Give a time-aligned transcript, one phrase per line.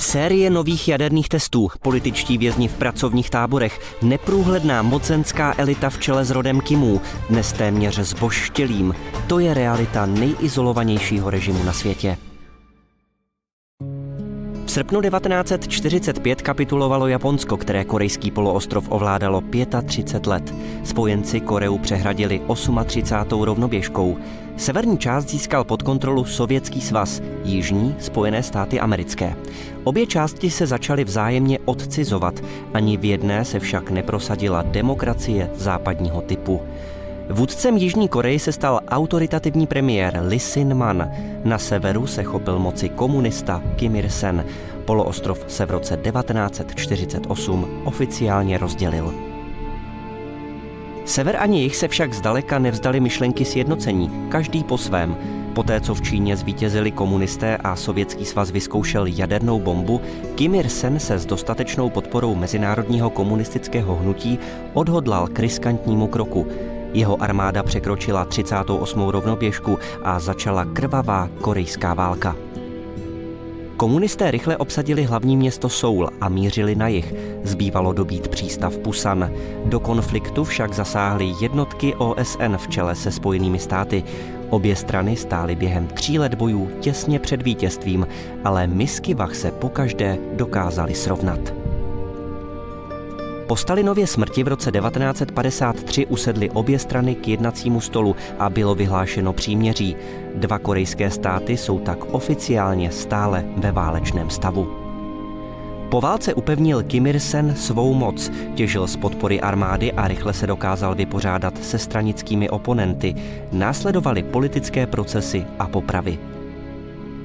[0.00, 6.30] Série nových jaderných testů, političtí vězni v pracovních táborech, neprůhledná mocenská elita v čele s
[6.30, 8.94] rodem Kimů, dnes téměř zboštělým.
[9.26, 12.16] To je realita nejizolovanějšího režimu na světě.
[14.70, 19.42] V srpnu 1945 kapitulovalo Japonsko, které korejský poloostrov ovládalo
[19.86, 20.54] 35 let.
[20.84, 22.40] Spojenci Koreu přehradili
[22.86, 23.42] 38.
[23.42, 24.16] rovnoběžkou.
[24.56, 29.36] Severní část získal pod kontrolu Sovětský svaz, jižní Spojené státy americké.
[29.84, 32.40] Obě části se začaly vzájemně odcizovat,
[32.74, 36.60] ani v jedné se však neprosadila demokracie západního typu.
[37.32, 41.10] Vůdcem Jižní Koreji se stal autoritativní premiér Lee Sin-man.
[41.44, 44.44] Na severu se chopil moci komunista Kim Il-sen.
[44.84, 49.14] Poloostrov se v roce 1948 oficiálně rozdělil.
[51.04, 55.16] Sever ani jich se však zdaleka nevzdali myšlenky sjednocení, každý po svém.
[55.54, 60.00] Poté, co v Číně zvítězili komunisté a Sovětský svaz vyzkoušel jadernou bombu,
[60.34, 64.38] Kim Il-sen se s dostatečnou podporou mezinárodního komunistického hnutí
[64.72, 66.46] odhodlal k riskantnímu kroku–
[66.92, 69.08] jeho armáda překročila 38.
[69.08, 72.36] rovnoběžku a začala krvavá korejská válka.
[73.80, 77.14] Komunisté rychle obsadili hlavní město Soul a mířili na jih.
[77.44, 79.30] Zbývalo dobít přístav Pusan.
[79.64, 84.04] Do konfliktu však zasáhly jednotky OSN v čele se spojenými státy.
[84.50, 88.06] Obě strany stály během tří let bojů těsně před vítězstvím,
[88.44, 91.59] ale misky vach se pokaždé dokázali srovnat.
[93.50, 99.32] Po Stalinově smrti v roce 1953 usedly obě strany k jednacímu stolu a bylo vyhlášeno
[99.32, 99.96] příměří.
[100.34, 104.68] Dva korejské státy jsou tak oficiálně stále ve válečném stavu.
[105.90, 110.94] Po válce upevnil Kim Il-sen svou moc, těžil z podpory armády a rychle se dokázal
[110.94, 113.14] vypořádat se stranickými oponenty.
[113.52, 116.18] Následovaly politické procesy a popravy.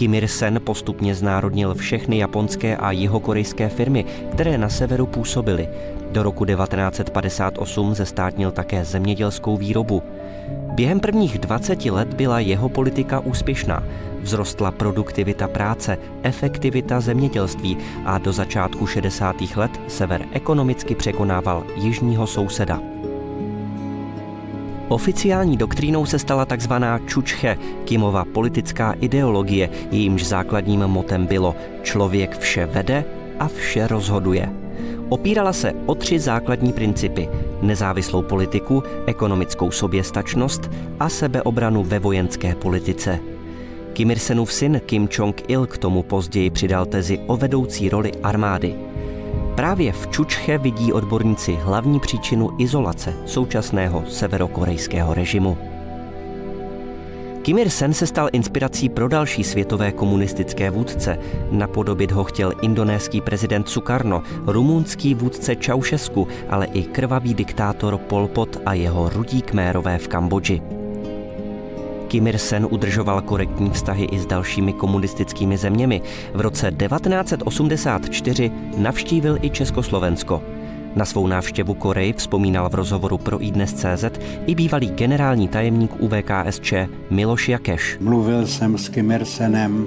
[0.00, 5.68] Kim Il-sen postupně znárodnil všechny japonské a jihokorejské firmy, které na severu působily.
[6.12, 10.02] Do roku 1958 zestátnil také zemědělskou výrobu.
[10.74, 13.82] Během prvních 20 let byla jeho politika úspěšná.
[14.22, 19.36] Vzrostla produktivita práce, efektivita zemědělství a do začátku 60.
[19.56, 22.80] let sever ekonomicky překonával jižního souseda.
[24.90, 26.72] Oficiální doktrínou se stala tzv.
[27.06, 33.04] Čučche, Kimova politická ideologie, jejímž základním motem bylo člověk vše vede
[33.38, 34.48] a vše rozhoduje.
[35.08, 37.28] Opírala se o tři základní principy.
[37.62, 40.70] Nezávislou politiku, ekonomickou soběstačnost
[41.00, 43.18] a sebeobranu ve vojenské politice.
[43.92, 48.89] Kim Il-senův syn Kim Jong-il k tomu později přidal tezi o vedoucí roli armády.
[49.60, 55.58] Právě v Čučche vidí odborníci hlavní příčinu izolace současného severokorejského režimu.
[57.42, 61.18] Kim Il-sen se stal inspirací pro další světové komunistické vůdce.
[61.50, 68.56] Napodobit ho chtěl indonéský prezident Sukarno, rumunský vůdce Čaušesku, ale i krvavý diktátor Pol Pot
[68.66, 70.79] a jeho rudí kmérové v Kambodži.
[72.10, 76.02] Kim Il-sen udržoval korektní vztahy i s dalšími komunistickými zeměmi.
[76.34, 80.42] V roce 1984 navštívil i Československo.
[80.96, 84.04] Na svou návštěvu Koreji vzpomínal v rozhovoru pro iDnes.cz
[84.46, 86.74] i bývalý generální tajemník UVKSČ
[87.10, 87.96] Miloš Jakeš.
[88.00, 89.86] Mluvil jsem s Kim Il-senem,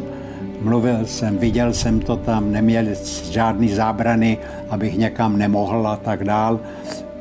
[0.61, 2.85] mluvil jsem, viděl jsem to tam, neměl
[3.31, 4.37] žádný zábrany,
[4.69, 6.59] abych někam nemohl a tak dál.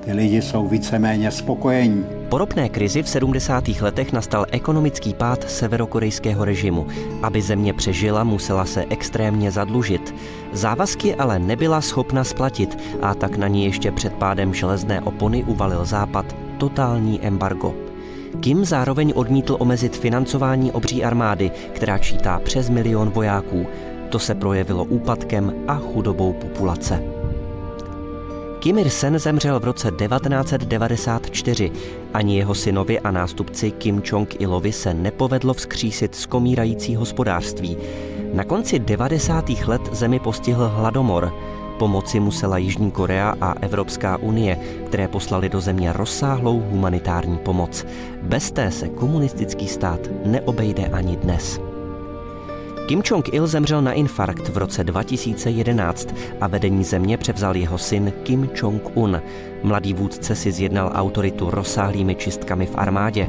[0.04, 2.21] Ty lidi jsou víceméně spokojení.
[2.32, 3.68] Po ropné krizi v 70.
[3.68, 6.86] letech nastal ekonomický pád severokorejského režimu.
[7.22, 10.14] Aby země přežila, musela se extrémně zadlužit.
[10.52, 15.84] Závazky ale nebyla schopna splatit a tak na ní ještě před pádem železné opony uvalil
[15.84, 17.74] Západ totální embargo.
[18.40, 23.66] Kim zároveň odmítl omezit financování obří armády, která čítá přes milion vojáků.
[24.08, 27.11] To se projevilo úpadkem a chudobou populace.
[28.62, 31.72] Kim Il-sen zemřel v roce 1994.
[32.14, 37.76] Ani jeho synovi a nástupci Kim Jong-ilovi se nepovedlo vzkřísit skomírající hospodářství.
[38.34, 39.50] Na konci 90.
[39.66, 41.34] let zemi postihl hladomor.
[41.78, 47.86] Pomoci musela Jižní Korea a Evropská unie, které poslali do země rozsáhlou humanitární pomoc.
[48.22, 51.71] Bez té se komunistický stát neobejde ani dnes.
[52.86, 58.50] Kim Jong-il zemřel na infarkt v roce 2011 a vedení země převzal jeho syn Kim
[58.54, 59.22] Jong-un.
[59.62, 63.28] Mladý vůdce si zjednal autoritu rozsáhlými čistkami v armádě.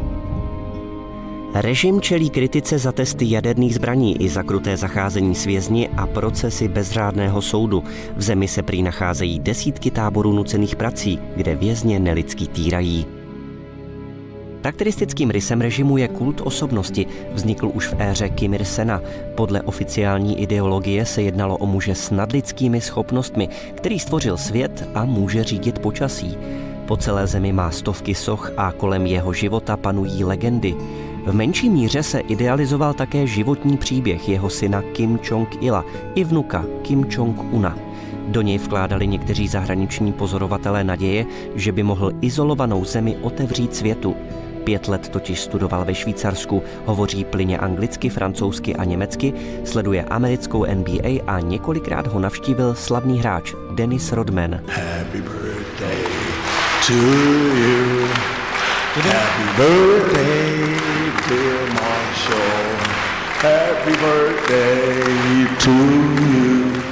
[1.53, 6.67] Režim čelí kritice za testy jaderných zbraní i za kruté zacházení s vězni a procesy
[6.67, 7.83] bezřádného soudu.
[8.15, 13.22] V zemi se prý nacházejí desítky táborů nucených prací, kde vězně nelidsky týrají.
[14.63, 17.05] Charakteristickým rysem režimu je kult osobnosti.
[17.33, 19.01] Vznikl už v éře Kim Il-sena.
[19.35, 25.43] Podle oficiální ideologie se jednalo o muže s nadlidskými schopnostmi, který stvořil svět a může
[25.43, 26.37] řídit počasí.
[26.85, 30.75] Po celé zemi má stovky soch a kolem jeho života panují legendy.
[31.25, 35.83] V menší míře se idealizoval také životní příběh jeho syna Kim Jong-ila
[36.15, 37.77] i vnuka Kim Jong-una.
[38.27, 41.25] Do něj vkládali někteří zahraniční pozorovatelé naděje,
[41.55, 44.15] že by mohl izolovanou zemi otevřít světu.
[44.63, 49.33] Pět let totiž studoval ve Švýcarsku, hovoří plyně anglicky, francouzsky a německy,
[49.63, 54.51] sleduje americkou NBA a několikrát ho navštívil slavný hráč Dennis Rodman.
[54.67, 56.13] Happy birthday
[56.87, 58.07] to you.
[58.93, 60.79] Happy birthday,
[61.29, 62.63] dear Marshall.
[63.41, 66.83] Happy birthday to you.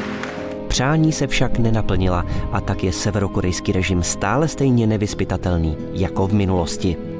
[0.68, 7.11] Přání se však nenaplnila a tak je severokorejský režim stále stejně nevyspytatelný jako v minulosti.